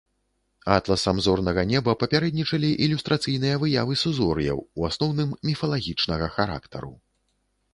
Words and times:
Атласам 0.75 1.17
зорнага 1.25 1.61
неба 1.71 1.93
папярэднічалі 2.03 2.69
ілюстрацыйныя 2.85 3.55
выявы 3.65 3.93
сузор'яў, 4.05 4.57
у 4.81 4.89
асноўным, 4.89 5.29
міфалагічнага 5.51 6.27
характару. 6.39 6.91